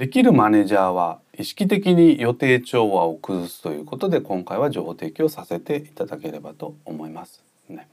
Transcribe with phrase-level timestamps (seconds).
[0.00, 7.44] できるマネージャーは意識的に予定調和を崩すということで今回は情報提供させていただければと思います。
[7.68, 7.86] ね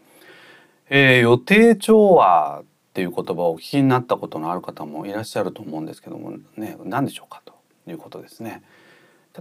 [0.90, 7.54] えー、予定調和っていう言葉をお聞きになったことのある方もいらっしゃると思うんですけどもね何でしょうかと
[7.86, 8.64] いうことですね。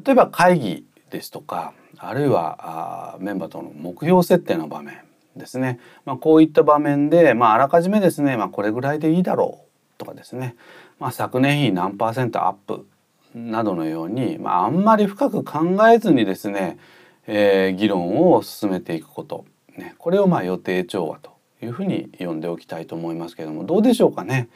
[0.05, 4.97] 例えば会議ですとかあるいはあメンバーとの目標設定の場面
[5.37, 9.66] ですね、まあ、こういった場面で、まあ、あらかじめですね、まあ、これぐらいでいいだろう
[9.97, 10.57] とかですね、
[10.99, 12.87] まあ、昨年比何パーセントアップ
[13.35, 16.79] などのように、まあ、あんまり深く考えずにですね、
[17.27, 19.45] えー、議論を進めていくこと、
[19.77, 24.49] ね、これをまあ予定調和というふうに呼んでおきたいと思いますけれどもどうでしょうかね。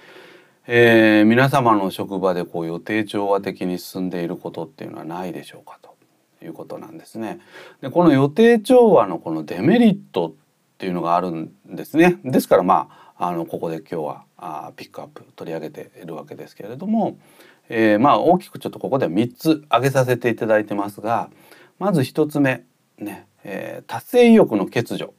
[0.67, 5.97] えー、皆様の職場でこう予定調和的に進んでいることっていうのはないでしょうかと
[6.45, 7.41] いうことなんですね。
[7.81, 10.33] でこの予定調和のこのデメリットっ
[10.79, 12.19] ていうのがあるんですね。
[12.25, 17.19] ですからまああのここで今日はあピックアップ取り上げているわけですけれども、
[17.69, 21.29] えー、まあ大きくちょっとここでは3つ挙げさせていただいてますが
[21.79, 22.65] まず1つ目
[22.99, 25.13] ね、えー、達成意欲の欠如、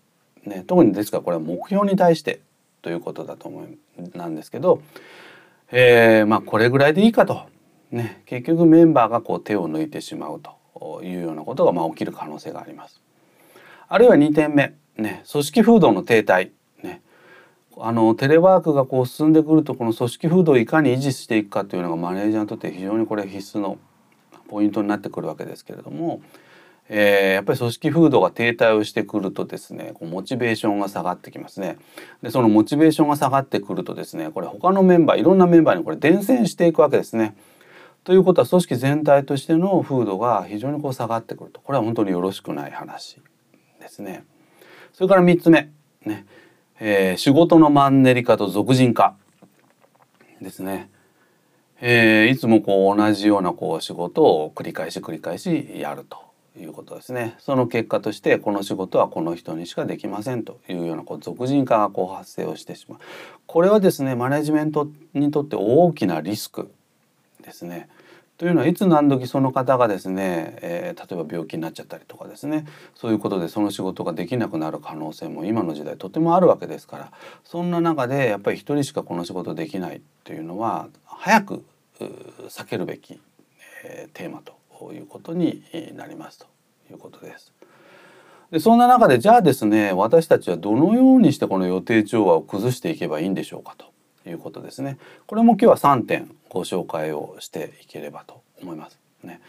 [0.45, 2.41] ね、特にですからこれは目標に対して
[2.81, 3.67] ということだと思
[3.99, 4.81] うなんですけど、
[5.71, 7.45] えー、まあこれぐらいでいいかと、
[7.91, 12.99] ね、結局メンバーがこう手を抜いてしまうというようなことがまあ起きる可能性があります。
[13.87, 16.49] あるいは2点目、ね、組織風土の停滞。
[17.77, 23.77] あのテレワークがこう進んでくるとこの組織風土をいかに維持していくかというのがマネージャーにとって非常にこれ必須の
[24.49, 26.21] ポイントになってくるわけですけれども、
[26.89, 31.77] えー、やっぱり組織風土が停滞をしてくるとですねこうモチベーションが下がってきますね。
[32.21, 37.35] でそのモチベーションが下がってくるとですねこれ他のメンバーいろんなメンバーにこれ伝染していくわけですね。
[38.03, 43.21] ということは組織全体としての風土が非常にこう下がってくるとこれは本当によろしくない話
[43.79, 44.25] ですね。
[44.91, 45.69] それから3つ目
[46.05, 46.25] ね
[46.83, 49.15] えー、仕事のマンネリ化と俗人化
[50.41, 50.89] ですね。
[51.79, 56.17] えー、いつもこう同じようなこう仕事を繰り返し繰り返しやると
[56.59, 57.35] いうことですね。
[57.37, 62.99] その結果としてこの仕事はこの人にしかできませんというようなこう俗人化がこう発生をしてしまう。
[63.45, 66.73] これはですねマネジメントにとって大きなリスク
[67.43, 67.89] ですね。
[68.41, 72.65] というのはいつ何時その方がですね、えー、例えば病気になっちゃったりとかですね
[72.95, 77.11] そういうことでその仕事ができなくなる可能性も今の時代とてもあるわけですから
[77.43, 81.63] そんな中でやっぱり一人しかこの仕事できないっていうのは早く
[81.99, 83.21] 避けるべき、
[83.85, 85.63] えー、テーマということに
[85.93, 86.47] なりますと
[86.89, 87.53] いうことです。
[88.49, 93.91] でそんな中でじゃあですね私たちはどのようにしてこの予定調和を崩していけばいいんでしょうかと
[94.25, 94.97] いうことですね。
[95.27, 98.99] これも今日は3点ご紹介をしていければと思います。
[99.23, 99.41] ね、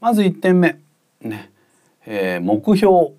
[0.00, 0.78] まず1点目、
[1.20, 1.50] ね。
[2.10, 3.12] えー、目標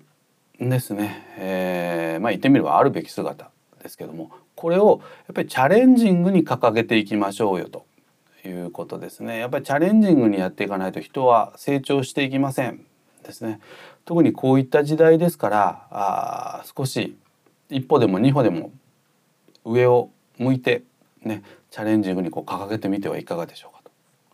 [0.58, 3.50] ですね、えー、まあ言ってみればあるべき姿
[3.82, 7.86] ですけどもこれをやっぱりチャレンジングに掲げていきましょうよと
[8.44, 9.38] いうことですね。
[9.38, 12.84] やっぱりチャレンジングにやっていかないと人は成長していきません
[13.22, 13.60] ですね。
[14.04, 17.16] 特にこういった時代ですからあ少し
[17.68, 18.72] 一歩でも二歩でも
[19.64, 20.82] 上を向いて
[21.22, 23.82] ねチャレンジングにこう掲げてみてはいかがでしょうか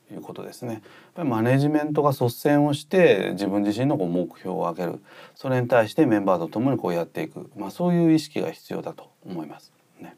[0.08, 0.72] ということですね。
[0.72, 0.82] やっ
[1.14, 5.00] ぱりマネジメントが率先をして自分自身のこう目標を上げる
[5.34, 9.72] それに対してメンバーと共にこうやっていく、まあ、そういう意識が必要だと思います。
[10.00, 10.16] ね、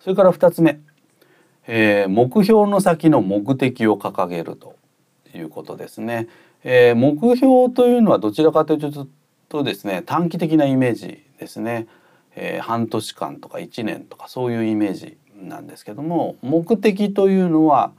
[0.00, 0.80] それから2つ目、
[1.66, 4.76] えー、目標の先の目的を掲げると
[5.34, 6.28] いうことですね。
[6.62, 9.08] えー、目標というのはどちらかという
[9.50, 11.86] とですね短期的なイメージですね。
[12.36, 15.16] えー、半年間とか1年とかそういうイメージ
[15.48, 17.92] なんですけども目的というのは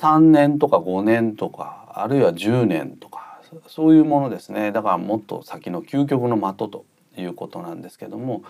[0.00, 4.72] 3年とか5年とかあるいは10年とかそういうものですね。
[4.72, 6.84] だからもっと先の究極の的と
[7.18, 8.42] いうことなんですけども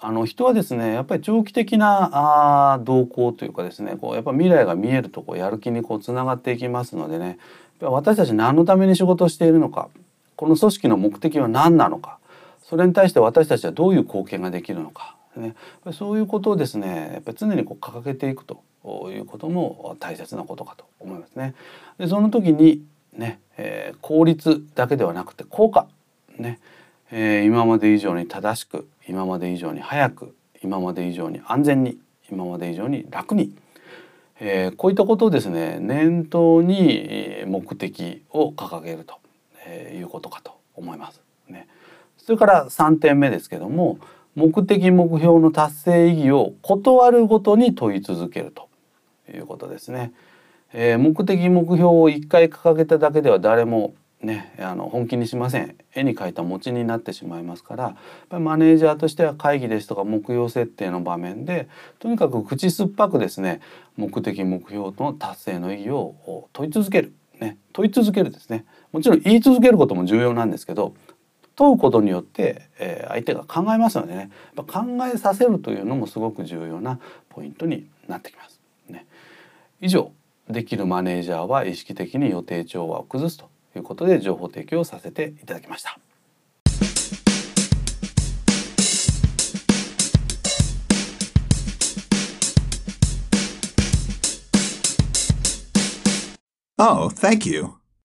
[0.00, 7.38] あの人はですねやっぱり長期的なあ動向というかですねこうやっぱ未来が見えるとこうやる気にこうつながっていきますのでね
[7.80, 9.88] 私たち何のために仕事をしているのか
[10.34, 12.18] この組織の目的は何なのか
[12.62, 15.54] それに対して私たちはどういう貢献ができるのかね、
[15.92, 18.62] そういうことをですねやっぱり常にこう掲げていくと
[19.10, 21.54] いうことも大切なことかと思いますね。
[21.98, 25.86] でその時にね、えー、効率だけではなくて効果
[26.38, 26.60] ね、
[27.10, 31.98] えー、今まで以上に正しく今まで以上に早く今まで以上に安全に
[32.30, 33.54] 今まで以上に楽に、
[34.40, 39.18] えー、こういったことをですね念頭に目的を掲げると
[39.94, 41.20] いうことかと思います。
[41.48, 41.68] ね、
[42.18, 43.98] それから3点目ですけども
[44.36, 48.68] 目的目標の達成意義を断るごとに問い続けると
[49.32, 50.12] いうことですね。
[50.72, 55.76] えー、目的目標を一回掲げただけでは誰もね、あの本気にしません。
[55.94, 57.76] 絵に描いた餅になってしまいますか
[58.30, 61.68] らマネージャーとしては会議ですとか目標設定の場面で
[61.98, 63.60] とにかく口酸っぱくですね
[63.96, 68.64] 目的目標の達成の意義を問い続ける、ね、問い続けるですね。
[68.92, 70.94] もちろん言い続けることも重要なんですけど
[71.56, 77.00] 問うことによって、えー、相手が考えますのでね考えさせるというのもすごく重要な
[77.30, 78.60] ポイントになってきます。
[78.88, 79.06] ね、
[79.80, 80.12] 以上
[80.48, 85.98] できるマネージャーは意識的に予定調和を崩すということで情報提供させていただきました。
[96.78, 97.85] Oh, thank you.